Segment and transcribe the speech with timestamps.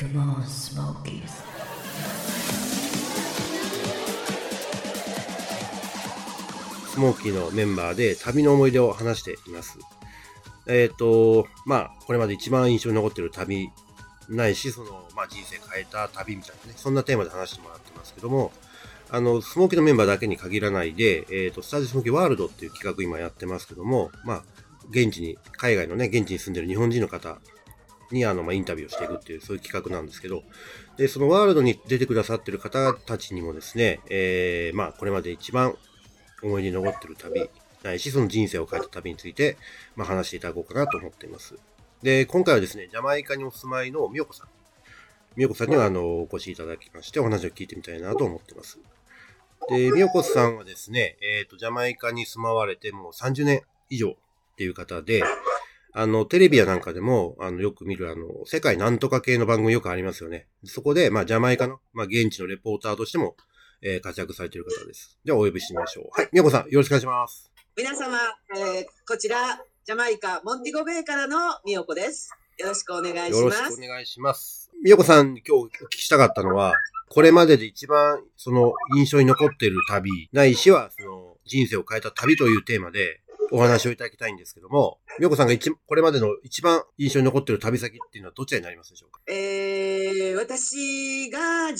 [0.00, 1.28] Come on, Smokies.
[6.88, 9.78] スモーキーのメンバーで旅の思い出を話しています。
[10.66, 13.68] えっ、と、まあ、これまで一番印象に残っている旅
[14.30, 18.52] ないし、その、まあ、人生変えた旅みたいなね、そんなテーマで話してもらってますけども、
[19.10, 24.44] あの、スモーキーのメンバーだけに限らないで、えっ、と、スタジオスモーキーワールドっていう企画今やってますけども、まあ、
[24.88, 27.36] 現地に、海外のね、現地に住んでる日本人の方
[28.12, 30.42] に、あの、まあ、インタビューをしていくっていう、そういう企画なんですけど、
[30.96, 35.76] で、そのワールドに出てくださってる方たちにもですね、えー、まあ、これまで一番
[36.42, 37.48] 思い出に残ってる旅、
[37.82, 39.56] ないし、その人生を変えた旅について、
[39.96, 41.54] まあ、話していただこうかなと思っています。
[42.02, 44.48] で、今回はですね、ジャマイカにお住まいのみよこさん。
[45.36, 48.78] みよこさんには、あの、お越しいただきまして、お話を聞いてみたいなと思ってます。
[49.68, 54.14] で、みよこさんはですね、えっ、と、ジャマイカに住まわれてもう30年以上っ
[54.56, 55.22] ていう方で、
[55.92, 60.46] あの、テレビやなんかでも、あの、よく見る、あの、世界なんとか系の番組よくありますよね。
[60.64, 63.36] そこで、まあ、ジャマイカの、まあ、現地のレポーターとしても、
[63.82, 65.18] えー活躍されている方です。
[65.24, 66.08] では、お呼びしましょう。
[66.12, 67.50] はい、みよこさん、よろしくお願いします。
[67.76, 68.18] 皆様、
[68.56, 72.30] えーこちら、ジャマイカ、モンティゴベイからのみよこです。
[72.58, 73.76] よろしくお願いしよろします。
[73.76, 74.70] くお願いします。
[74.84, 76.74] みよこさんに今日お聞きしたかったのは、
[77.08, 83.20] これまでで一番その印象に残っている旅、ないしはその人生を変えた旅というテーマで
[83.52, 89.20] お話をいただきたいんですけども、みよこさんが一これまでの一番印象に残っている旅先っていうのはどちらになりますでしょうか？
[89.28, 91.38] えー私が
[91.70, 91.76] 16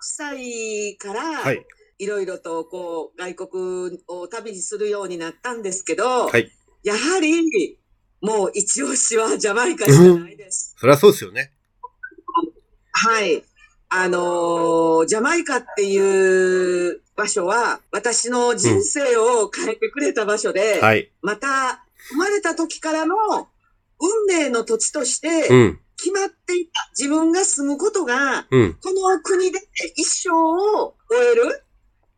[0.00, 1.66] 歳から、はい。
[2.00, 6.50] いろいろとこう外国を旅するようになったんですけど、はい。
[6.84, 7.78] やはり
[8.20, 10.76] もう一押しはジャマイカしかないです。
[10.78, 11.52] そりゃそうですよね。
[12.92, 13.42] はい。
[13.90, 21.10] あのージャマイカっていう場所は私の人生を変えてくれた場所で、はい。
[21.22, 23.16] また生まれた時からの
[24.00, 25.80] 運命の土地としてうん。
[25.96, 28.74] 決まっていた自分が住むことがうん。
[28.74, 29.58] この国で
[29.96, 31.64] 一生を終える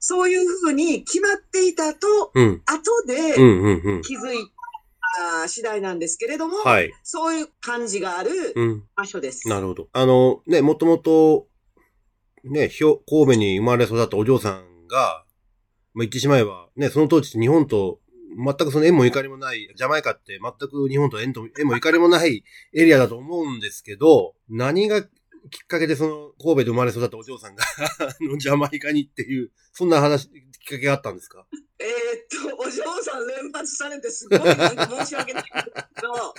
[0.00, 2.62] そういうふうに決まっていたとうん。
[2.66, 3.62] 後でうん。
[3.62, 3.80] うん。
[3.84, 4.02] うん。
[4.02, 4.36] 気づい
[5.42, 6.92] た次第なんですけれども、はい。
[7.02, 8.84] そういう感じがあるうん。
[8.96, 9.48] 場所です。
[9.48, 9.88] なるほど。
[9.92, 11.46] あの、ね、もともと、
[12.44, 15.24] ね、ひょ神戸に生まれ育ったお嬢さんが、
[15.92, 18.00] まあ、言ってしまえば、ね、その当時日本と
[18.36, 25.08] 全くその縁もゆかりもない、ジャマイカって全く日本と縁と縁もゆかりもないエリアだと思うんですけど、何がきっ
[25.66, 27.64] かけでその神戸で生まれ育ったお嬢さんが
[27.98, 31.46] あのジャマイカにっていう、そんな話、きっかけがあったんですか？
[31.80, 35.50] えーっと、お嬢さん連発されてすごいなんか申し訳ないけ
[36.02, 36.34] ど、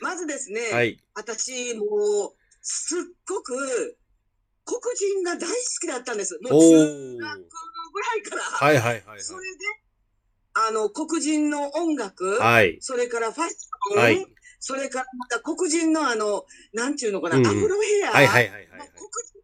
[0.00, 1.02] まずですね、はい。
[1.14, 3.98] 私もうすっごく
[4.78, 6.38] 黒人が大好きだったんです。
[6.42, 7.18] もうお中ー。
[7.18, 7.38] 学
[7.92, 8.42] ぐらいから。
[8.42, 9.22] はいはいはいはい。
[9.22, 9.64] それで、
[10.54, 12.78] あの、黒人の音楽、はい。
[12.80, 14.26] それからファッション、はい
[14.62, 16.44] それからまた黒人のあの、
[16.74, 19.40] なんていうのかな、うんアフロヘア、はいはいはいはい黒人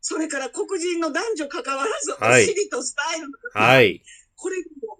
[0.00, 4.02] それから黒人の男女関わらず、はいお尻とスタイルはい。
[4.34, 4.56] これ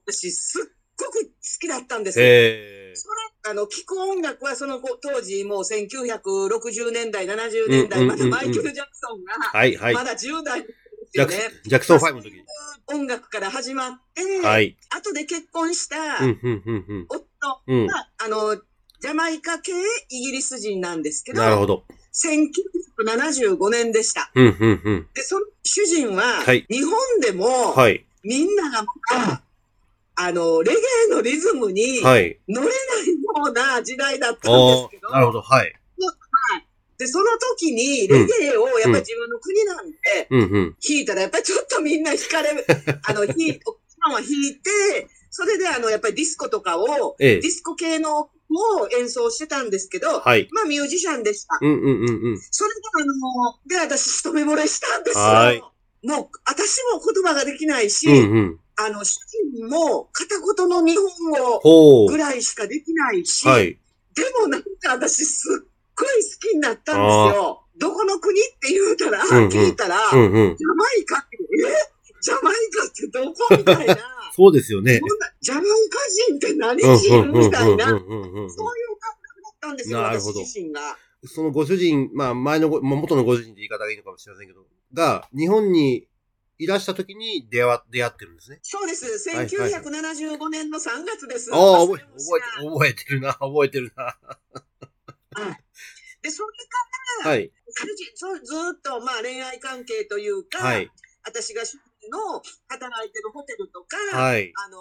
[0.07, 0.65] 私すっ
[0.97, 1.31] ごく好
[1.61, 2.25] きだったんですよ。
[2.25, 2.78] えそれ、
[3.44, 9.56] あの、聴く音楽はその当時もう1960年代、70年代、まだマイケル・ジャクソンが、ー。
[9.59, 10.04] はいはいま。
[10.04, 10.75] だ10代です
[11.12, 11.44] ジャクよね。
[11.65, 12.32] ジャクソン5の時。
[12.88, 14.77] 音楽から始まって、はい。
[14.91, 16.41] 後で結婚したうん、
[17.66, 18.56] うん、あの、
[19.00, 19.72] ジャマイカ系
[20.10, 21.84] イギリス人なんですけど、なるほど。
[22.12, 24.31] 1975年でした。
[24.34, 25.09] うん、うん、うん。
[25.15, 28.04] で、その主人は、はい日本でも、はい。
[28.25, 29.43] みんながまだ、
[30.21, 30.79] あの、レゲ
[31.11, 32.41] エのリズムにはい。
[32.49, 35.43] 乗れないような時代だったんですおけど、ーなるほど。
[35.43, 35.73] はい。
[36.99, 39.97] で、その時にレゲエをやっぱり自分の国なんで。
[40.28, 42.67] 弾いたら、やっぱりちょっとみんな弾かれる、
[43.07, 47.51] あの、弾い、お客さんは弾いて、それであの、やっぱりディスコとかを、ええディ。
[47.53, 50.49] スコ系のを演奏してたんですけど、はい。
[50.51, 51.59] まあミュージシャンでした。
[51.61, 52.41] うん、うん、うん、うん。
[52.51, 55.22] それであの、で、私一目惚れしたんですよ。
[55.22, 55.63] はい
[56.04, 58.60] もう、私も言葉ができないし、うん、うん。
[58.78, 59.19] あの、主
[59.57, 62.16] 人も片言の日本語ぐ。
[62.16, 63.78] らいしかできないし、はい。
[64.15, 67.65] でもなんか私すっごい好きになったんですよ。
[67.78, 70.57] どこの国って言うたら、うんうん聞いたら、うん、うん。
[70.57, 71.98] ジャマイカって、え？
[72.21, 73.97] ジャマイカってどこみたいな。
[74.34, 75.01] そうですよね。
[75.41, 75.98] ジャマイカ
[76.28, 78.09] 人って何人みたいな、そういう。
[78.98, 80.97] 感覚だったんですよ、なるほど私自身が。
[81.25, 84.65] そのご主人、まあ、前のご、まあ元のご主人って言い方がいいのかもしれませんけど、
[84.95, 86.07] が、日本に
[86.59, 88.59] いらした時に出会わ、出会ってるんですね。
[88.63, 89.28] そうです。
[89.31, 91.51] はいはい1975年の3月です。
[91.55, 94.19] ああ、覚え、忘れもしない覚えて、覚えてるな、覚えてるな。
[96.22, 96.49] で、それ
[97.22, 97.53] から、はい。
[98.45, 100.91] ずーっとまあ恋愛関係というか、はい。
[101.25, 104.53] 私が主人の働いてるホテルとか、はい。
[104.57, 104.78] あの、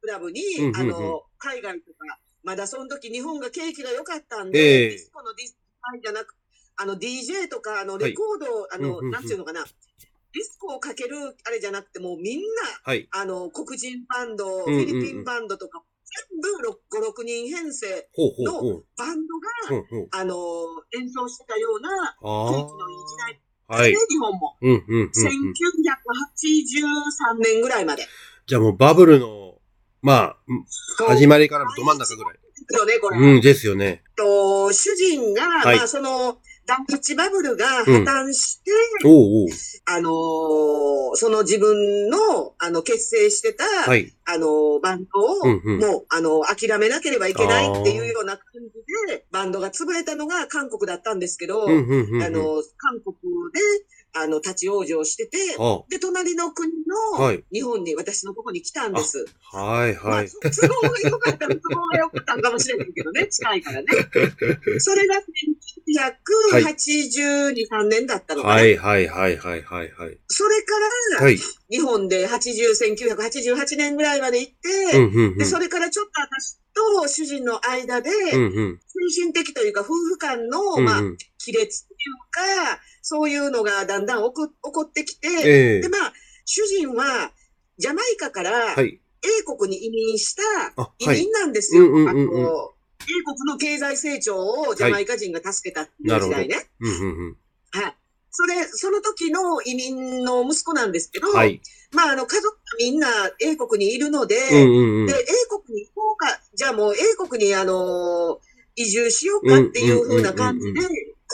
[0.00, 6.34] クラブに、うんうんうんあの、海外とか、まだその時日本が景気が良かったんえで、えディスコのディスコじゃなく、
[6.76, 9.64] あの DJ とか、あのはいレコード、あの、うんうんうんなんていうのかな、
[10.34, 12.46] ディスコをかけるあれじゃなくて、もうみんな、
[12.82, 13.06] はい。
[13.12, 15.84] あの、黒人バンド、フィリピンバンドとか、
[16.30, 16.74] 全部5、
[17.22, 18.84] 6人編成、ほうほうほう。
[18.98, 20.08] バンドが、ほうほう。
[20.10, 20.34] あの、
[20.98, 23.76] 演奏してたようなあ雰囲気のいい時代あ。
[23.76, 23.96] はいね。
[24.08, 24.56] 日本も。
[24.60, 25.10] うんうんうんうん。
[25.10, 25.12] 1983
[27.42, 28.08] 年ぐらいまで。
[28.46, 29.60] じゃあもうバブルの、
[30.02, 30.36] まあ、
[31.06, 32.34] 始まりからのど真ん中ぐらい。
[32.34, 33.18] ですよね、これ。
[33.18, 34.04] うん、ですよね。
[34.16, 38.70] と、主人が、はいまあ、その、ダンチバブルが破綻して、
[39.04, 39.48] おうおう。
[39.86, 44.12] あのーその自分の、あの、結成してた、はい。
[44.24, 52.22] あのーバンドを、うんうんもう、あの諦めなければいけないっていうような感じで、バンドが潰れたのが韓国だったんですけど、うんうんうんうん。
[52.22, 53.14] あの、韓国
[53.52, 53.60] で、
[54.16, 56.72] あの、立ち往生してて、あで、隣の国
[57.16, 59.24] のはい日本に、私のとこに来たんです。
[59.52, 60.28] はいはい。
[60.42, 63.86] まあ、都合が良かったら都合が良かったんかもしれないけどね、近いからね。
[64.78, 65.16] それが
[66.74, 68.54] 1982、3年だったのかな。
[68.54, 70.18] はいはいはいはいはいはい。
[70.28, 70.72] それか
[71.18, 71.38] ら、はい。
[71.70, 72.70] 日本で80、
[73.16, 75.38] 1988年ぐらいまで行って、うんうんうん。
[75.38, 78.10] で、それからちょっと私と主人の間で。
[78.10, 81.16] 精神的というか夫婦間の、うんまあう、ん。
[81.44, 86.12] 亀裂というか、そういうのがだんだん起こ起こってきて、ええで、まあ、
[86.44, 87.32] 主人は、
[87.78, 89.00] ジャマイカからはい。
[89.24, 90.42] 英国に移民した。
[90.98, 91.84] 移民なんですよ。
[91.84, 92.74] あの
[93.06, 96.56] 英国の経済成長をジャマイカ人が助けたっていう時代ね。
[97.70, 97.96] はい。
[98.36, 101.60] それ、その時の移民の息子なんですけど、はい。
[101.92, 103.08] まあ、あの、家族がみんな
[103.40, 105.14] 英国にいるので、うんうんうんで、。
[105.14, 105.16] 英
[105.48, 108.40] 国に行こうか、じゃあもう英国にあの
[108.74, 110.88] 移住しようかっていう風な感じでうん行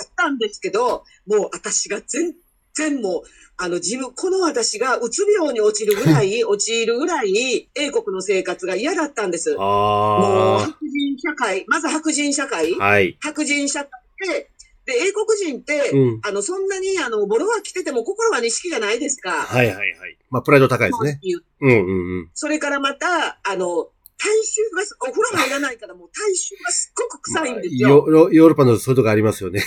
[0.08, 2.35] ったんですけど、もう私が全
[2.75, 3.23] 然もう、
[3.56, 9.55] あの自分、この私がうつ病に落ちるぐらい、陥るぐらい、英国の生活が嫌だったんです。
[9.55, 12.85] もうあ白人社会、まず白人社会、あ。
[12.85, 13.17] はい。
[13.20, 13.91] 白人社会
[14.29, 14.50] で、
[14.90, 16.20] で、英国人って、うん。
[16.22, 19.31] あの、そんなに、あの、ボロは着てても心は錦じゃないですか。
[19.31, 20.19] はいはいはい。
[20.31, 21.20] まあ、プライド高いですね。
[21.60, 22.31] うんうんうん。
[22.34, 27.88] それからまた、あの、体臭がす、お風呂がいらないからもう体臭がすっごく臭いんですよ。
[27.88, 29.62] ヨーロヨーロッパのそういうとこありますよね。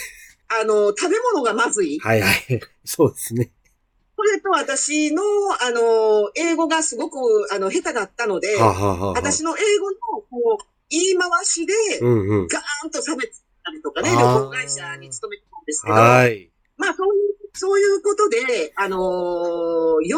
[0.47, 1.99] あの、食べ物がまずい。
[1.99, 2.61] はいはい。
[2.85, 3.51] そうですね。
[4.15, 5.23] これと私の、
[5.59, 7.17] あの、英語がすごく、
[7.51, 9.97] あの、下手だったので、はあ、はあはあはあ、私の英語の、
[10.29, 12.47] こう、言い回しで、うんうん。
[12.47, 16.49] ガーンと差別したりとかね、旅行会社に勤めてたんですけど、はい。
[16.77, 20.17] まあ、そういう、そういうことで、あのー、4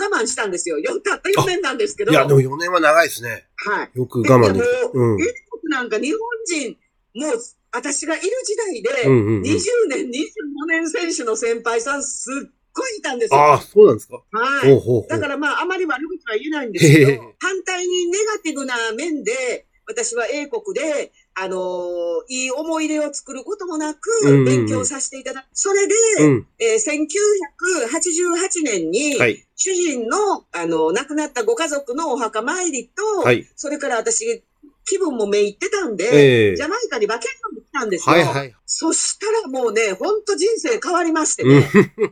[0.00, 0.78] 我慢したんですよ。
[0.78, 2.12] よたった4年なんですけど。
[2.12, 3.46] いや、でも4年は長いですね。
[3.56, 3.90] はい。
[3.98, 4.62] よく我慢でき。
[4.94, 5.14] うん。
[5.16, 6.76] も英国なんか日本人、
[7.16, 7.40] もう、
[7.72, 9.46] 私がいる時代で、うんうんうん20
[9.88, 10.10] 年、25
[10.68, 13.40] 年選手の先輩さん、すっごいいたんですよ。
[13.40, 14.22] ああ、そうなんですか？
[14.32, 14.70] はい。
[14.70, 15.08] ほうほうほう。
[15.08, 21.10] だからまあ、あまり悪口は言えないんですけど、 反対にネガティブな面で、私は英国で、
[21.42, 25.46] あのーいい思い出を作ることもなく、ん勉強させていただく。
[25.52, 26.46] それで、うん。
[26.58, 29.44] えー1988年に、はい。
[29.56, 33.48] 主人の、あの、亡くなったご家族のお墓参りと、はい。
[33.56, 34.44] それから私、
[34.84, 38.16] 気分もめいってたんで、ええジャマイカにバケーションに来たんですよ。
[38.16, 38.54] はいはい。
[38.66, 42.10] そしたらもうね、ほんと人生変わりましてね、うんもうね、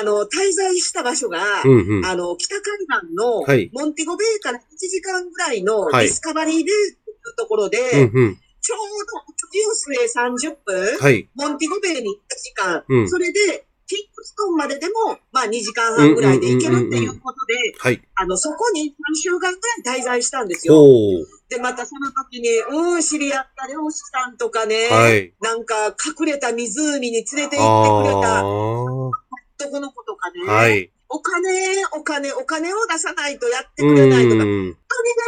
[0.00, 2.06] あの、滞在した場所が、うんうん。
[2.06, 2.62] あの、北海
[3.02, 8.38] 岸の、はいモンティゴベイから1時間ぐらいのはいディスカバリーベイっていうところで、うんうん。
[8.60, 11.28] ちょうど、トリオスへ30分、はい。
[11.34, 18.00] モンティゴベイに1時間、うんそれで、キングストンまででも、まあ2時間半ぐらいで行けるっていうことで、はい。
[18.14, 20.76] あの、そこに3週間ぐらい滞在したんですよ。
[21.48, 25.34] で、またその時に、うん、知り合った漁師さんとかね、はい。
[25.40, 28.44] なんか隠れた湖に連れて行ってくれあたあ。
[28.44, 30.92] 男の子とかね、はい。
[31.10, 34.76] お金、お金、お金を出さないとやってうくれないとか、本ん。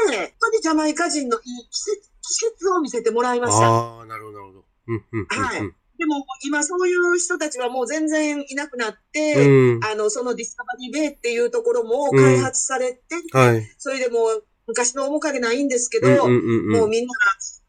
[0.07, 3.69] 当にね、本当にジャマイカ人のいい季節、季節を見せてもらいました。
[3.69, 4.65] ああ、なるほど、なるほど。
[4.89, 5.75] うんうんうんはいうん。
[5.99, 9.85] でも今そういう人たちはもう全然いなくなって、うん。
[9.85, 13.01] あの、そのディスカバリーベイっていうところも開発されて、
[13.33, 13.75] はい。
[13.79, 16.81] それでもう昔の面影ないんですけど、うんうんうんうん。
[16.81, 17.13] もうみんな、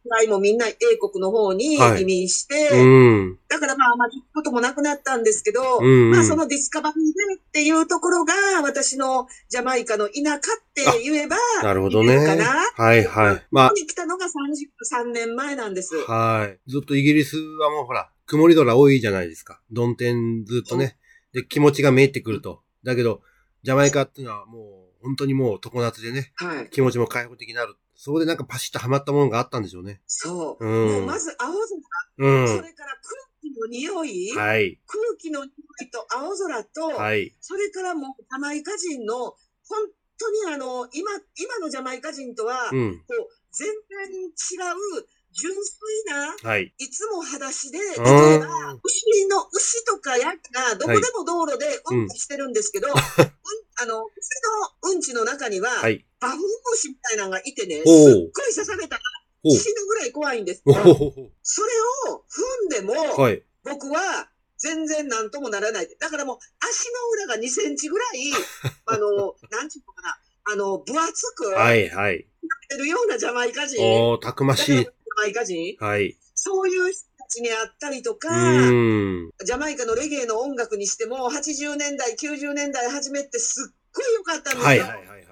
[0.03, 2.86] 世代もみんな英国の方にはい移民して、う
[3.31, 3.39] ん。
[3.48, 10.39] だからまああまり行くこともなくなったんですけど、うんうんまあそのディスカバリーベイっていうところが私のジャマイカの田舎っ
[10.74, 12.17] て言えば、なるほどね。
[12.17, 13.43] はいはい。
[13.51, 15.91] まここに来たのが33年前なんです。
[16.07, 16.60] あ、はい。
[16.67, 19.62] ずっとイギリスはもうほら、曇り空多いじゃないですか。
[19.74, 20.98] 曇天ずっとね。
[21.33, 22.62] で、気持ちがめいってくると。
[22.83, 23.22] だけど、
[23.63, 26.69] ジャマイカっていうのはもう、本当にもう常夏でね、はい。
[26.69, 27.75] 気持ちも開放的になる。
[28.03, 30.01] そこでなんかパシッとハマったものがあったんでしょうね。
[30.07, 30.65] そう。
[30.65, 31.62] うんもうまず青空、
[32.17, 32.48] うん。
[32.50, 34.77] それから空気の匂い、はい。
[34.86, 37.33] 空気の匂いと青空と、はい。
[37.39, 39.15] それからもうジャマイカ人の、
[39.69, 39.88] 本
[40.19, 43.00] 当にあの、今、今のジャマイカ人とは、うん。
[43.00, 46.74] こう、全然違う純粋な、はい。
[46.78, 48.46] いつも裸足で、例うえば。
[48.84, 54.30] 牛の、牛とかヤギがどこでも道路でうんこしてるんですけど、 うん、あの、牛
[54.86, 56.06] のうんちの中には、はい。
[56.20, 56.40] バフン
[56.72, 59.02] 虫みたいなのがいてね、すっごい刺されたら。
[59.46, 61.68] 死ぬぐらい怖いんですおが、ほそれ
[62.12, 63.44] を踏んでも、はい。
[63.63, 65.98] 僕は全然なんともならない。
[66.00, 66.86] だからもう足
[67.20, 68.32] の裏が2センチぐらい、
[68.88, 70.18] あの、なんていうのかな、
[70.51, 72.25] あの、分厚くなっはい、はい。
[72.69, 74.85] てるようなジャマイカ人、おー、たくましいジャ。
[75.17, 76.17] マイカ人、はい。
[76.35, 78.29] そういう人たちに会ったりとか。
[78.29, 84.63] ジャマイカのレゲエの音楽にしても、80年代、90年代初めってすっごい良かったんですよ。
[84.63, 85.07] はい、はい、はい。
[85.07, 85.23] はい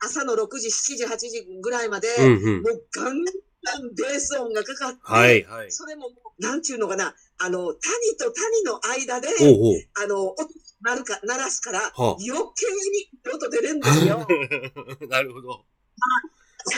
[0.00, 2.62] 朝の6時、7時、8時ぐらいまで、うん、うん。
[2.62, 5.70] もうガンガンベース音がかかって、はい、はい。
[5.70, 7.74] それもなんちゅうのかな、あの、谷
[8.18, 9.88] と谷の間で、ほうほう。
[10.02, 10.36] あの、音
[10.82, 14.26] 鳴るか、鳴らすから、はあ余計に音出るんですよ。
[15.08, 15.64] なるほど。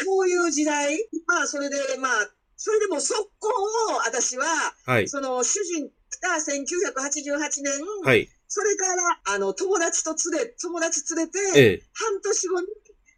[0.04, 4.46] そういう時代、まあ、それで、まあ、それでも速攻を、私は、
[4.84, 5.08] はい。
[5.08, 5.90] その、主人
[6.20, 7.72] が1988年、
[8.04, 8.28] はい。
[8.48, 11.82] それから、あの、友達と連れ、友達連れて、ええ。
[11.94, 12.66] 半年後に、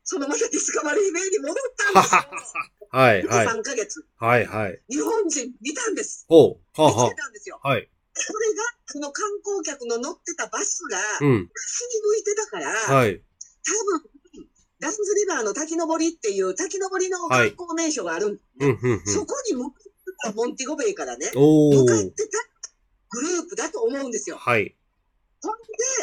[0.05, 1.57] そのまたディスカバリーベイに戻っ
[1.93, 2.21] たんですよ。
[2.91, 3.47] はい、はい。
[3.47, 4.05] 3ヶ月。
[4.19, 4.81] はい、はい。
[4.89, 6.27] 日本人見たんです。
[6.29, 6.83] ほう。
[6.83, 7.61] はあ、見つはけたんですよ。
[7.63, 7.69] あ。
[7.69, 7.89] はい。
[8.15, 11.51] それが、その観光客の乗ってたバスが、うん。
[11.55, 13.23] 西に向いてたから、はい。
[13.65, 14.11] 多分、
[14.81, 19.07] ダンズリバーの滝登りっていう滝登りの観光名所があるんでうん、うん、うん。
[19.07, 19.91] そこに向かって
[20.25, 21.31] たモンティゴベイからね。
[21.35, 22.39] 向かってた
[23.11, 24.37] グループだと思うんですよ。
[24.37, 24.75] はい。
[25.43, 25.53] ほん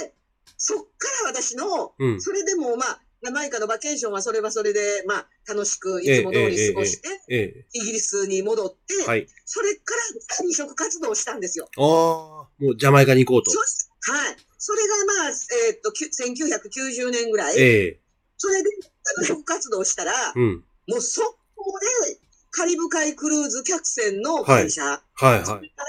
[0.02, 0.14] で、
[0.58, 2.22] そっから私の、うん。
[2.22, 7.66] それでもまあ、マイカのバケーションはそれはそれで、まあ、楽しくいつも通り過ごして、ええ。
[7.74, 9.28] イギリスに戻って、はい。
[9.46, 10.02] それから
[10.36, 11.68] 転職活動をしたんですよ。
[11.78, 14.36] ああ、もうジャマイカに行こうとはい。
[14.58, 15.30] それがまあ、
[15.68, 17.58] えーっと、きゅ1990年ぐらい。
[17.58, 18.00] ええ。
[18.38, 18.70] それで
[19.16, 20.64] 転職活動したら、うん。
[20.88, 22.20] もう速攻で、
[22.52, 24.98] カリブ海クルーズ客船の会社、は
[25.38, 25.84] い、そはれか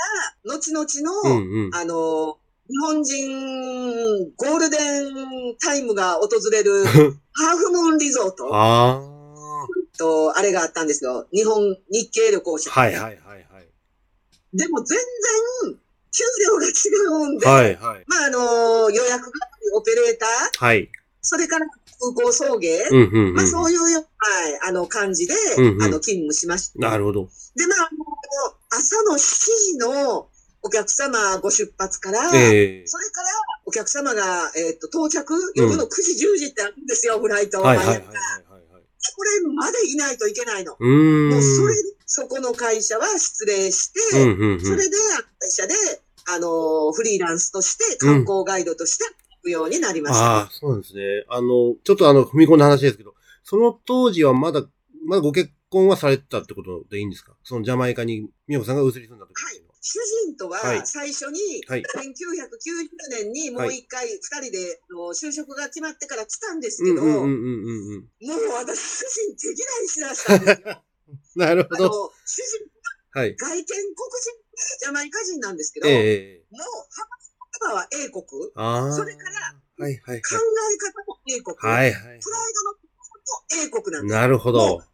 [0.44, 1.00] ら、後々い。
[1.00, 1.74] うの、ん、うん。
[1.74, 6.84] あの、日本人ゴールデンタイムが訪れる
[7.32, 9.00] ハーフムーンリゾートあ
[9.98, 11.26] と、あれがあったんですよ。
[11.32, 12.70] 日本日系旅行者。
[12.70, 12.80] あ。
[12.80, 13.68] はい、はい、はい、はい。
[14.54, 14.98] でも全
[15.64, 15.78] 然、
[16.10, 16.72] 給料が違
[17.24, 18.04] うんで、はい、はい。
[18.06, 20.90] まあ、あの、予約係、オペレーター、はい。
[21.20, 23.50] それから空港送迎、うん、うん、まあ、うん。
[23.50, 26.78] そういうよ、はい、あの、感じで、うんうんあの、勤務しました。
[26.78, 27.28] なるほど。
[27.56, 30.28] で、まあ、あの朝の7時の
[30.62, 32.86] お客様ご出発から、ええ。
[32.86, 33.28] それから
[33.64, 37.60] お客様が、えっ、と、到着、夜の9時、10時ってあるんですよ、フライト。
[37.62, 38.00] はい、はい、はい。
[38.00, 40.76] これまでいないといけないの。
[40.78, 41.30] うーん。
[41.30, 41.74] もうそれ、
[42.06, 44.60] そこの会社は失礼して、うん、うん、うん。
[44.64, 44.96] それで、
[45.38, 45.74] 会社で、
[46.26, 50.20] あの、フリーランスとして、観光ガイドとして行くようになりました。
[50.20, 51.24] ああ、そうですね。
[51.28, 54.62] あの、ちょっとあの、踏み込んだ話ですけど、その当時はまだ、
[55.06, 57.32] まだご結婚はされてたってことでいいんですか？
[57.44, 59.67] そのジャマイカに、みよこさんが移り住んだ時ってい。
[59.88, 64.82] 主人とははい最初に、はい1990年にもう一回二人で
[65.16, 67.06] 就職が決まってから来たんですうん、けど。
[67.06, 70.84] もう私、主人手嫌いしだしたんですよ。
[71.36, 72.12] なるほど。
[72.26, 72.68] 主人、
[73.12, 73.34] はい。
[73.36, 73.86] 外見黒人、
[74.80, 76.46] ジャマイカ人なんですけど、ええ。
[76.50, 76.62] もう
[77.64, 78.24] 話は英国。
[78.94, 80.18] それから、はい、はい、はい。
[80.18, 80.34] え方
[81.06, 84.20] も英国、はい、はいプライドの英国なんですよ。
[84.20, 84.84] なるほどは。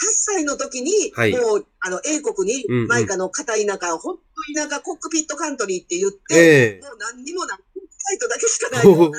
[0.00, 6.80] 8歳の時に、はいもう、あの、英国に、マイカの片田舎、本当田舎コックピットカントリーって言って、ええ。
[6.82, 9.18] もう何にもない、サイトだけしかないような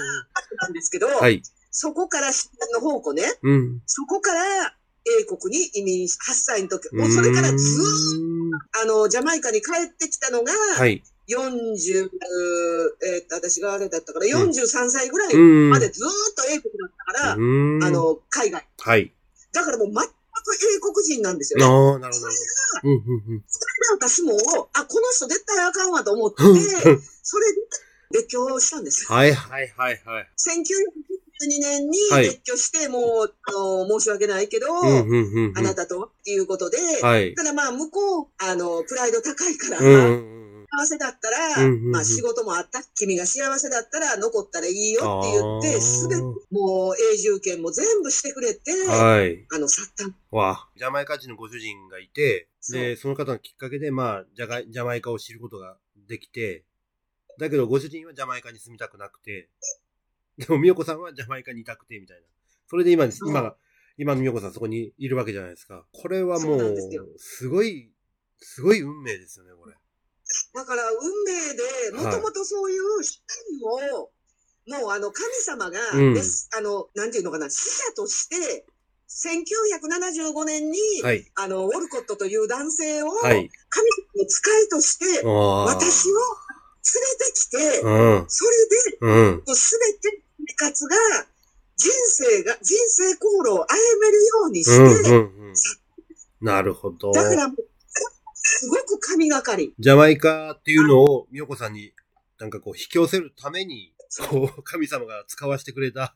[0.62, 1.42] なんですけど、はい。
[1.72, 3.82] そこから自然の宝庫ね、うん。
[3.86, 4.76] そこから
[5.22, 11.04] 英国に移民し、8歳の時、もうそれからずーっと、あの、ジャマイカに帰ってきたのが、はい。
[11.30, 12.10] 40、
[13.06, 15.70] えーっと、私があれだったから、43歳ぐらいうん。
[15.70, 17.84] までずーっと英国だったから、うん。
[17.84, 18.68] あ、の、海外。
[18.80, 19.14] はい。
[19.54, 20.08] だからもう全
[20.42, 21.66] く英国人なんですよね。
[21.66, 22.28] ああ、なるほど。
[22.28, 22.34] それ
[22.84, 23.44] うん、うん、うん。
[24.00, 24.34] 私も、
[24.74, 27.62] あ、この人絶対あかんわと思って、うんそれで
[28.12, 29.16] 別居したんですよ。
[29.16, 30.28] はい、はい、はい、はい。
[30.38, 35.58] 1992年にはい別居して、もう、あの、申し訳ないけど、うん、うん、うんうん。
[35.58, 37.34] あなたとっていうことで、はい。
[37.36, 40.51] ただまあ、向こう、あの、プライド高いから、うん、うん、うん。
[40.78, 42.82] 幸せだったら、うんうんうんまあ仕事もあった。
[42.96, 49.46] 君が幸せだったら残ったらいいよって言って、すべて、もう永住権も全部してくれて、はい。
[49.54, 50.36] あの、去った。
[50.36, 50.70] わあ。
[50.78, 56.64] ジャマイカ人のご主人がいて、で、その方のきっかけで、まあ、ジャガジャマイカを知ることができて、
[57.40, 59.50] だけどご主人はジャマイカに住みたくなくて、
[60.38, 62.24] でも、みよこさんはジャマイカにいたくて、みたいな。
[62.68, 63.56] それで今今が、
[63.98, 65.86] 今のみよこさんそこにいるわけじゃないですか。
[65.92, 66.76] これはもそう
[67.18, 67.92] すごい、
[68.40, 69.76] すごい運命ですよね、これ。
[70.54, 72.84] だから、運命で、もともとそういう
[73.64, 74.12] を、
[74.68, 78.66] もうあの、神様が、うんですあの、なんていうのかな、死者として
[79.12, 81.26] 1975年に、はい。
[81.36, 83.50] あの、ウォルコットという男性を、はい。
[83.70, 85.26] 神の使いとして。
[85.26, 87.90] 私を連れてきて、う
[88.24, 88.26] ん。
[88.30, 89.56] それで、うん。
[89.56, 90.96] すべて生活が、
[91.76, 95.04] 人生が、人生航路を歩めるようにしうん。
[95.04, 95.16] て、うん。
[95.16, 95.20] う
[95.52, 95.54] ん。
[96.40, 97.12] なるほど。
[97.12, 97.71] だからもう、
[98.44, 99.74] すごく神がかり。
[99.80, 101.94] ジャマイカっていうのを、みよこさんに、
[102.40, 103.94] なんかこう、引き寄せるために、
[104.30, 106.16] こう、神様が使わせてくれた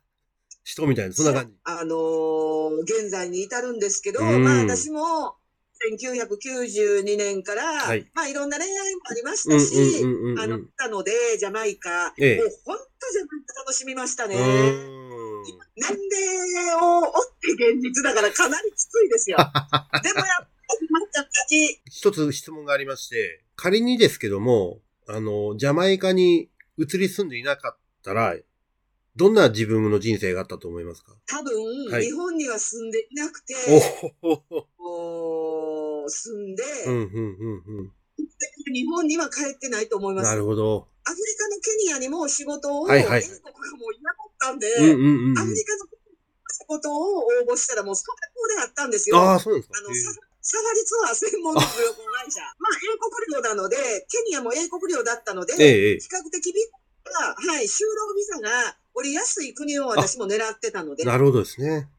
[0.63, 1.53] 人みたいな、そんな感じ。
[1.63, 5.35] あのー現在に至るんですけど、うんまあ私も、
[5.91, 10.03] 1992年から、はいまあいろんな恋愛もありましうんたし、
[10.43, 10.69] あの、うん。
[10.77, 14.35] たので、ジャマイカ、ええもう本当ジャマイカ楽しみましたね。
[14.35, 14.43] 年
[15.75, 19.37] 齢を追って現実だからかなりきついですよ。
[20.03, 20.47] でもやっ
[21.89, 28.35] 一つ質問がありまして、仮にですけども、あの、ジャマイカに移り住んでいなかったら、
[29.15, 31.15] どんな自分の人生があったと思いますか？
[31.27, 33.55] 多分、はい日本には住んでいなくて、
[34.77, 37.93] お住んで、うん、うん、うん、うん。
[38.73, 40.29] 日本には帰ってないと思います。
[40.29, 40.87] なるほど。
[41.05, 45.39] アフリカのケニアにも仕事を、はいはい英国がもういなかったんで、うん、うん、うん。
[45.39, 48.17] アフリカの仕事を応募したらもうそこ
[48.55, 49.17] であったんですよ。
[49.17, 49.81] ああ、そうですかあ。
[49.81, 50.11] の、サ
[50.45, 52.41] サファリツアー専門の旅行会社。
[52.61, 53.75] まあ、英国領なので、
[54.07, 55.99] ケニアも英国領だったので、ええ、ええ。
[55.99, 56.61] 比較的ビ
[57.03, 61.03] ザが、はい、就労ビザが降りやすい国を私も狙ってたので。
[61.03, 61.89] なるほどですね。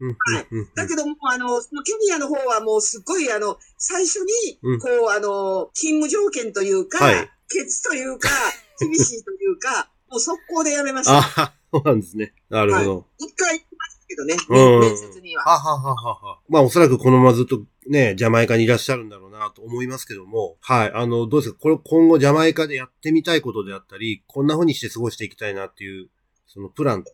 [0.00, 0.68] うん、うん、うん。
[0.74, 8.28] だけども、あの、そのケニアの方はもうすっごい、あの、最初うんに、こう、あの、勤務条件というか、はいケツというか、
[8.78, 11.18] 厳しいというか、もう速攻でやめました。
[11.18, 12.34] ああ、そうなんですね。
[12.48, 13.06] なるほど。
[13.18, 13.67] 一回行きました
[14.08, 15.42] けどね、うん面接には。
[15.44, 16.40] ははははは。
[16.48, 20.92] まあおそらくこのままずっとね、ジャマイカにいらっしゃるんだろうなと思いますけども、はい。
[20.92, 21.58] あの、どうですか？
[21.60, 26.08] これ今後ジャマイカでやってみたいことであったり、こんな風にして過ごしていきたいなっていう、
[26.46, 27.04] そのプラン、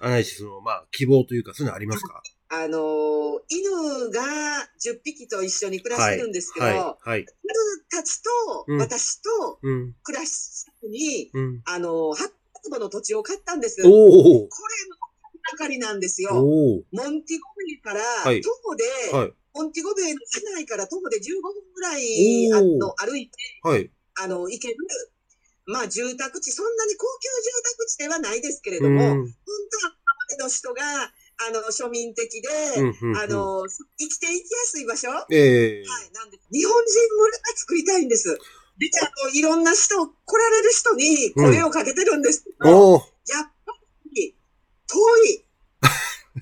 [0.00, 2.22] あないしその、まあ希望というか、そういうのありますか？
[2.52, 4.22] あの、犬が
[4.84, 6.76] 10匹と一緒に暮らしてるんですけど、はい。
[6.76, 7.20] はい。
[7.20, 7.26] 犬
[7.90, 8.30] たちと
[8.66, 9.94] うん私とうん。
[10.02, 11.62] 暮らすに、うん。
[11.64, 12.28] あの、8
[12.64, 13.80] 坪の土地を買ったんです。
[13.86, 14.74] おこれ
[15.52, 16.34] ばかりなんですよ。
[16.34, 19.32] モンティゴベイからはい徒歩で、はい。
[19.54, 23.90] モンティゴベイの市内から徒歩で15分ぐらいあの歩いて、はい。
[24.20, 24.76] あの、行ける、
[25.66, 29.34] まあ住宅地、そんなに高級住宅地ではないですけれうども、本ん。
[29.70, 30.82] 当は周りの人が、
[31.42, 32.96] あの、庶民的で、うん。
[33.02, 33.66] うんあ、の、
[33.98, 35.08] 生きていきやすい場所？
[35.08, 35.34] はい。
[35.34, 38.28] ええなんで、日本人村が作りたいんです。
[38.28, 38.36] で、
[39.02, 43.09] あの、いろんな人、来られる人に声をかけてるんですけど、おおやっぱり、
[44.90, 45.44] 遠い。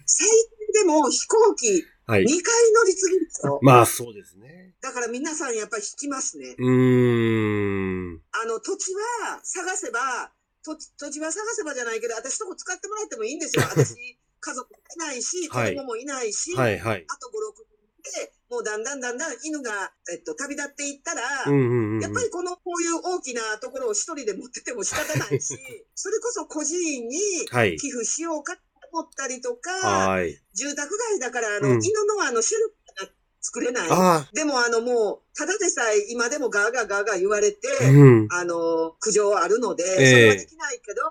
[0.07, 2.25] 最近でも飛行機2はい。
[2.25, 2.33] 回
[2.73, 3.59] 乗り継ぎですよ。
[3.63, 4.75] まあそうですね。
[4.81, 6.55] だから皆さんやっぱり引きますね。
[6.59, 8.23] うーん。
[8.33, 10.33] あの、土地は探せば、
[10.65, 13.65] 土地土地は探せばじゃないけど、私とこ使ってもらってもいいんですよ。
[13.65, 13.95] 私、
[14.41, 17.05] 家族もいないし、子はい供もいないし、はいはい。
[17.07, 21.21] あと5、6人で、もうだんだんだんだん犬が、えっと、旅立っていったら。
[21.21, 25.55] やっぱりこの、こういう大きなところを一人で持ってても仕方ないし、
[25.95, 27.19] それこそ個人に
[27.51, 27.77] はい。
[27.77, 29.71] 寄付しようかと思ったりとか、
[30.09, 30.41] はい。
[30.55, 32.75] 住宅街だから、あの、うん犬のあの、シェル
[33.07, 33.89] が作れない。
[33.91, 37.91] あでもあの、もう、ただでさえ今でもガーガーガーガー言われて、あ。
[37.91, 38.29] うん。
[38.31, 41.03] あの、苦情あるので、そええれはできないけど、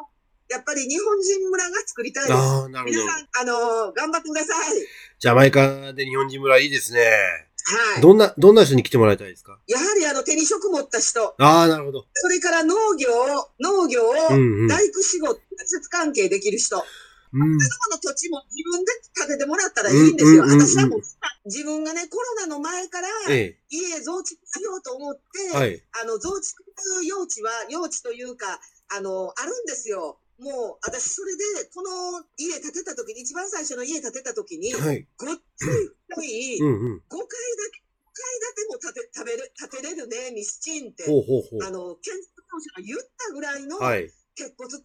[0.49, 2.33] やっぱり日本人村が作りたいです。
[2.35, 3.03] ああ、なるほど。
[3.03, 4.75] 皆さん、あの、頑張ってください。
[5.19, 7.01] ジャマイカで日本人村いいですね。
[7.93, 8.01] はい。
[8.01, 9.59] どんな、どんな人に来てもらいたいですか？
[9.67, 12.05] やはりあの、手に職持った人、ああ、なるほど。
[12.13, 13.09] それから農業、
[13.59, 14.67] 農業をうんうん。
[14.67, 16.85] 大工仕事、直接関係できる人、こ
[17.33, 17.57] うん。
[17.57, 17.59] の
[18.01, 20.43] 土地も自分で建ててもらったらいいんですよ。
[20.43, 21.01] うんうんうんうん私はもう、
[21.43, 25.21] 自分がね、コロナの前から、え家増築しようと思って、
[25.53, 25.57] え。
[25.57, 25.83] はい。
[26.01, 26.63] あの、増築
[27.05, 28.61] 用地は、用地というか、
[28.95, 30.19] あの、あるんですよ。
[30.39, 35.07] もう、私、それで、この家建てた時に、一番最初の家建てた時に、はい。
[35.17, 35.67] ごっつい
[36.09, 37.01] 太い、5うんうん。
[37.09, 37.25] 階だ
[37.73, 41.05] け、5階建ても建て、食べる、建てれるね、ミスチンって。
[41.05, 43.81] ほうほうほあの、建築業者が言ったぐらいのう。
[43.81, 44.13] はい。
[44.35, 44.77] 鉄骨使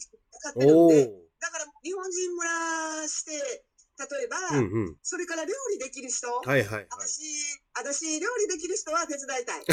[0.48, 1.22] ってるんおで、お。
[1.40, 3.64] だから日本人村して、
[4.10, 4.96] 例えば、うんうん。
[5.02, 6.86] それから料理できる人、はいはいはい。
[6.90, 7.22] 私、
[7.74, 9.64] 私、料理できる人は手伝いたい。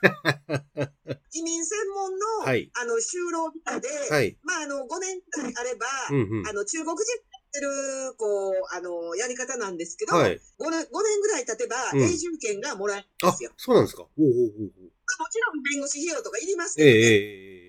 [1.32, 4.38] 移民専門の、はいあの、就労ビザで、はい。
[4.42, 6.52] まあ、あの、5年くらいあれば、うんうんあ。
[6.52, 10.40] の、中国人やってる、こう、あの、やり方なんですけど、はい。
[10.58, 14.02] 5, 年5年ぐらい経てば、うん永住権がもらえるんであすよ。、そうなんですか。
[14.02, 14.90] ほうほうほう。
[15.20, 17.59] もちろん弁護士費用とかいりますけど、ねえええええ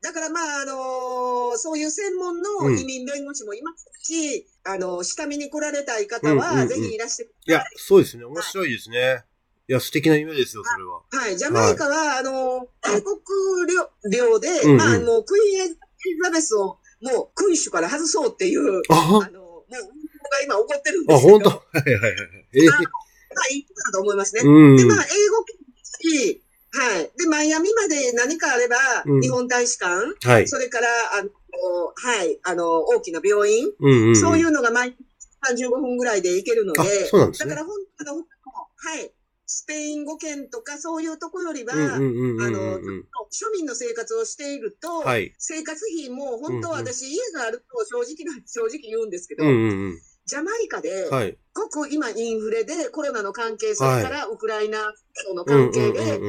[0.00, 7.50] だからまあ、あのそういう専門の移民弁護士もいますし、あの、下見に来られたい方は、うんうんうんぜひいらしてくえ。
[7.50, 8.24] いやださい。、そうですね。
[8.24, 9.24] 面白いですね。
[9.68, 11.02] いや、素敵な夢ですよ、それは。
[11.10, 11.36] はい。
[11.36, 13.18] ジャマイカは、あの、英国
[13.72, 15.76] 領領で、うんうんまあ、あの、クイーンエリ
[16.22, 19.72] ザベスを、もう、君主から外そうっていう、ああの、もう、
[20.32, 21.38] が今起こってるんであ、すけど。
[21.38, 21.50] 本当？
[21.50, 22.12] はいはいはい。
[22.54, 24.42] えーまあ、いいことだと思いますね。
[24.44, 24.76] うん。
[24.76, 25.44] で、まあ、英語
[25.82, 26.42] し、
[26.74, 27.10] はい。
[27.18, 30.48] で、マイアミまで何かあれば、うん日本大使館、はい。
[30.48, 30.86] それから、
[31.18, 31.28] あの、
[31.94, 34.16] はい、あの、大きな病院、うんうん。
[34.16, 34.96] そういううのが毎日
[35.66, 38.22] 35分ぐらいで行けるのあで、そうなんですねだから本当の、は
[39.00, 39.12] い、
[39.46, 43.04] スペイン語圏とかそういうとこよりは、うんうんうんうんあのうんうん。
[43.30, 45.34] 庶民の生活をしていると、はい。
[45.38, 49.52] 生活費も本当うんうん私、家があると正直な、正直言うんですけど、うんう
[49.90, 51.14] んジャマイカで、うん。
[51.14, 51.36] はい。
[51.54, 54.78] ごく今インフレでコロナの関係、そはいれからウクライナ
[55.26, 56.20] との関係で。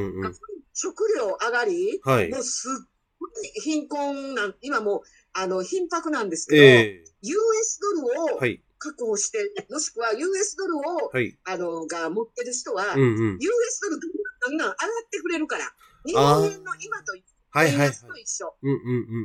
[0.73, 2.39] 食料上がり、はいも。
[2.39, 2.87] うすっ
[3.19, 5.01] ごい貧困なん、今もう、
[5.33, 8.39] あの、貧迫なんですけど、え US ドルを。
[8.79, 9.39] 確保して、
[9.71, 10.81] もしくは US ドルを、
[11.13, 11.37] はい。
[11.45, 13.37] あの、が持ってる人は、うんうん。
[13.39, 13.99] US ドル
[14.41, 15.71] ガンガン上がってくれるから、
[16.05, 17.87] 日本円の今と円はいはいはい。
[17.87, 18.53] 安と一緒。
[18.61, 18.77] うんうん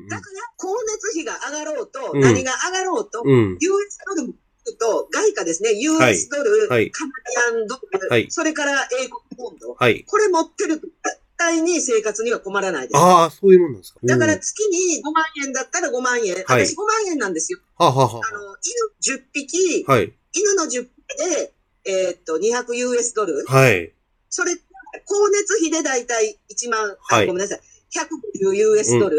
[0.03, 3.25] うんだから、光熱費が上がろうと、うん何が上がろうと。
[3.27, 4.35] US ドル
[4.77, 7.13] と外貨ですね、US ドル、はいカナ
[7.53, 10.05] ディアンドル、はいそれから英国ポンド、はい。
[10.05, 10.97] これ持ってると絶
[11.37, 12.97] 対に生活には困らないです。
[12.97, 14.01] ああ、そういうもんなんですか。
[14.03, 16.35] だから月に5万円だったら5万円。
[16.45, 17.61] はい私5万円なんですよ。
[17.77, 18.57] はあはあはあの、
[19.03, 19.93] 犬10匹、あ。
[19.93, 20.13] はい。
[20.33, 21.53] 犬の10匹で、
[21.85, 23.45] えーっと、200 US ドル。
[23.47, 23.93] はい。
[24.29, 27.61] それ、光熱費でだいたい1万、はいあごめんなさい。
[27.95, 29.19] 150 US ドル。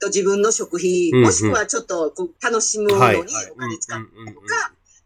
[0.00, 2.98] と自分の食費、もしくはちょっとこう楽しむうん。
[2.98, 3.32] のに。
[3.52, 3.98] お金使う。
[3.98, 4.34] うんうんうん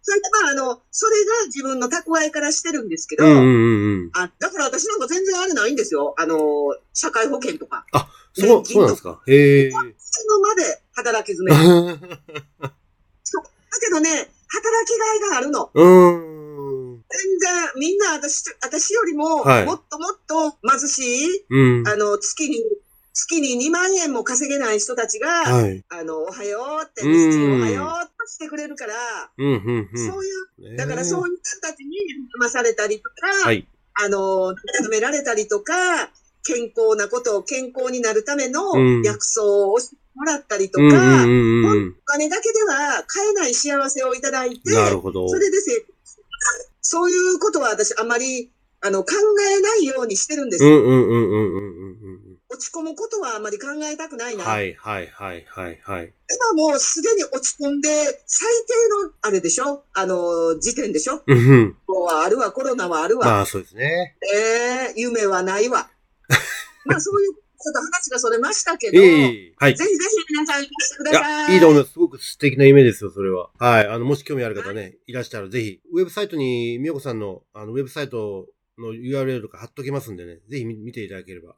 [0.01, 4.11] それでまあ、あの、それが自分の蓄えからしてるんですけど、うんうんうんうん。
[4.14, 6.14] あ、だから私なんか全然あれないんですよ。
[6.17, 6.38] あの、
[6.95, 7.85] 社会保険とか。
[8.33, 9.21] そう、そうなんですか？
[9.27, 9.71] へえ。
[9.71, 11.55] そのまで働き詰め。
[12.01, 12.71] だ
[13.81, 15.71] けどね、働きがいがあるの。
[15.75, 16.38] うーん。
[17.11, 21.88] 全然、みんな私、私よりも、はいもっともっと貧しい、うん。
[21.88, 22.62] あの、月に、
[23.12, 25.85] 月に2万円も稼げない人たちが、はい。
[25.88, 28.94] あの、おはようって、おはようってしてくれるから、
[29.37, 30.07] うんうんうん。
[30.07, 33.66] そういう、ねだからそういう人たちに励まされたりとか、はい。
[33.94, 35.73] あの、認められたりとか、
[36.44, 41.97] 健康なことを健康になるためのうん薬草をしてもらったりとか、うんうんうんうん。
[42.01, 45.29] お金だけでは買えない幸せをいただいて、なるほど。
[45.29, 45.85] それでせ、
[46.90, 49.12] そういうことは私あまり、あの、考
[49.59, 50.64] えないようにしてるんです。
[50.64, 54.38] うんうんうんうんうんうん落ち込むことはあまり考えたくないうん。
[54.38, 54.44] な。
[54.46, 56.12] はいはいはいはいはい。
[56.55, 57.90] 今もうすでに落ち込んで、
[58.27, 59.85] 最低の、あれでしょ？
[59.92, 61.22] あの、時点でしょ？
[61.27, 61.77] うんうん。
[61.87, 63.27] もうはあるわ、コロナはあるわ。
[63.27, 64.16] まあそうですね。
[64.35, 64.37] え
[64.90, 65.90] え夢はないわ。
[66.87, 69.09] まあそういう、ちょっと話がそれましたけど、えぜ
[69.51, 69.73] えはい。
[69.73, 69.90] ひぜひ
[70.31, 71.23] 皆さんいらしてくだいさい。
[71.23, 71.92] や、いいと思います。
[71.92, 73.51] すごく素敵な夢ですよ、それは。
[73.59, 73.87] はい。
[73.88, 78.47] あの、もし興味ある方ね、いらしたらぜひ、ウェブサイトに、みよこさんの、あの、ウェブサイト
[78.79, 81.57] の URL とか貼っときますんでね、ぜひ見見ていただければ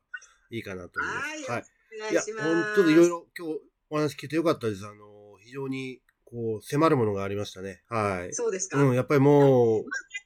[0.51, 1.51] いいかなと思います。
[1.51, 1.65] はいはい。
[1.93, 2.55] いやお願いし、ます。
[2.55, 3.61] ほんちょっといろいろ今日
[3.91, 4.87] お話聞いてよかったです。
[4.87, 7.83] あの、非常に、こう、迫るものがありましたね。
[7.89, 8.33] はい。
[8.33, 8.81] そうですか。
[8.81, 9.85] うん、やっぱりもう、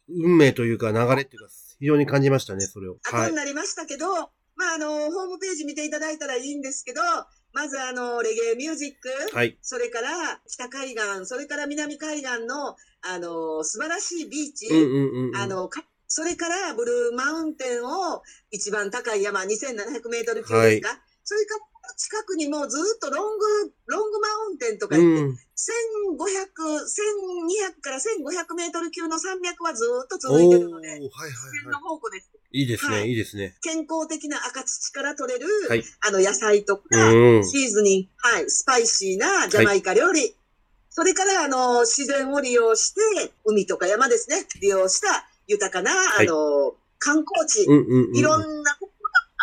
[0.09, 1.49] 運命というか流れっていうか、
[1.81, 2.99] 非常に感じましたね、それを。
[3.03, 3.33] はい。
[3.33, 4.07] なりましたけど、
[4.57, 7.01] まあ、あの、ホームページ見ていただいたらいいんですけど、
[7.53, 9.57] まずあの、レゲエミュージック、はい。
[9.63, 15.37] それから北海岸、それから南海岸の、あの、素晴らしいビーチ、うんうんうんうん。
[15.37, 23.47] あの、かそれからブルーマウンテンを一番高い山、2700メートル級ですか、それから近くにもずっとロング、
[23.87, 25.29] ロングマウンテンとかう言って、ん。
[25.31, 25.39] 1500、
[26.19, 32.31] 1200から1500メートル級の山脈はずっと続いてはいはいるので、自然のは宝庫です。
[32.53, 32.61] い。
[32.61, 33.57] いいですね、はいいいですね。
[33.63, 37.45] 健康的な赤土から取れる、はいあの野菜とか、うん。
[37.45, 40.37] シーズニング、はい、スパイシーなジャマイカ料理。
[40.91, 48.17] それから、あの、自然を利用して、海とか山ですね、利用した豊かな、あいの、観光地、うんうんうん。
[48.17, 48.79] いろんな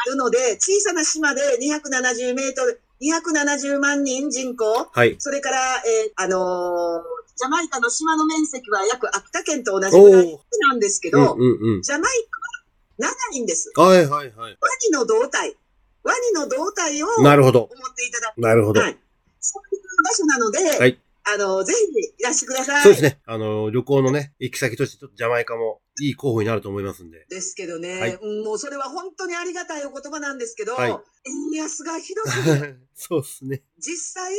[0.10, 5.16] るので、小さな島で270メートル、270万人人口、はい。
[5.20, 11.82] それから、えーあのージャマイカの島の面積は約秋田県と同じぐらいなんですけど、うんうんうん。
[11.82, 13.72] ジャマイカは長いんです。
[13.76, 14.32] はいはいはい。
[14.36, 15.56] ワニの胴体。
[16.04, 17.64] ワニの胴体を思なるほど。
[17.64, 18.42] っていただく。
[18.42, 18.82] なるほど。
[18.82, 18.98] はい。
[19.40, 21.80] そういう場所なので、はいあの、ぜひ
[22.20, 22.84] いらしてください。
[22.84, 23.20] そうですね。
[23.26, 27.26] あの、旅行のね、行き先としてちょっとジャマイカもいい候補になると思いますんで。
[27.30, 32.88] ですけどね、はいうんもうそれは本当にありがたいお言葉なんですけど、はい円安がひどすぎる。
[32.96, 33.64] そうですね。
[33.78, 34.38] 実際、払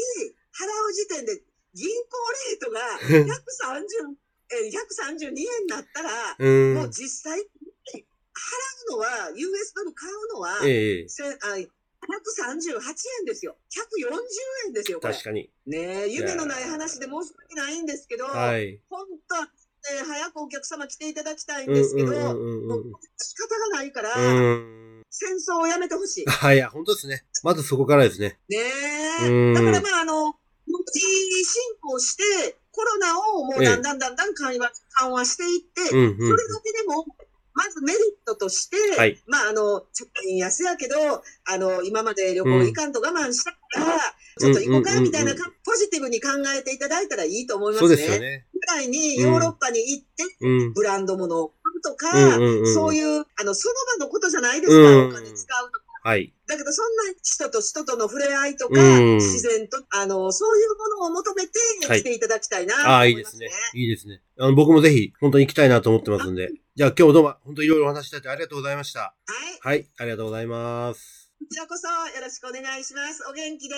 [0.88, 1.42] う時点で
[1.74, 1.92] 銀行
[2.50, 4.16] レートが 130、
[4.50, 7.44] えー132円になったら、うもうん実際、払
[8.88, 11.36] うのは、US ドル買うのは、ええせあ
[12.02, 12.74] 138
[13.20, 13.56] 円ですよ。
[13.70, 15.12] 140円ですよ、これ。
[15.14, 15.50] 確かに。
[15.66, 18.80] ねえ、夢のない話で申し訳ないんですけど、はい。
[18.90, 19.48] 本当は、ね、
[20.06, 22.82] 早くお客様来ていただきたいんうんですけど、うんうんうんもう
[23.16, 25.02] 仕方がないから、うん。
[25.10, 26.24] 戦争をやめてほしい。
[26.26, 27.24] はい、いや、本当ですね。
[27.42, 28.38] まずそこからですね。
[28.48, 28.58] ね
[29.22, 29.54] うんえ。
[29.54, 30.32] だからまあ、あの、
[30.66, 37.04] 軍事侵攻して、コロナをもうだんだんだんだん緩和緩和していって、うんうんそれだけでも、
[37.54, 40.94] まずメリットとして、はいまあ、あの、ちょっと円安やけど、
[41.44, 43.98] あの、今まで旅行行かんと我慢したから、
[44.38, 48.02] ちょっと行こうか、うんうんうんうんみたいなか、ポジティブに考えていただいたらいいと思いまそうすね。
[48.02, 48.46] ですよね。
[48.54, 50.72] みたいに、ヨーロッパに行って、うん。
[50.72, 55.82] ブランド物を買うとか、うんうんうんそういう、あの、その場のことじゃないですか、うんお金使うとか。
[56.04, 56.32] はい。
[56.48, 63.46] だけど、そんな人と人との触れ合いとか、うん自然と、あの、そういうものを求めてはい来ていただきたいなとああ、思いますね。
[63.74, 64.12] いいですね。
[64.14, 64.22] いいですね。
[64.38, 66.50] あの、僕もぜひ、本当に行きたいなと思ってますんで。
[66.74, 69.00] じゃあ今日どうも、本当にいろいろお話しいただいてありがとうございました。
[69.00, 69.14] は
[69.74, 69.74] い。
[69.74, 71.30] はい、ありがとうございます。
[71.38, 73.22] こちらこそよろしくお願いします。
[73.28, 73.74] お元気で。